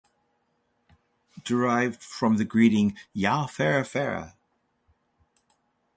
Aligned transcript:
Derived 1.43 2.01
from 2.01 2.37
the 2.37 2.43
greeting 2.43 2.97
Ya 3.13 3.45
Fara-Fara? 3.45 4.35